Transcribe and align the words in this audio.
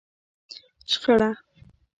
شخړه 0.91 1.29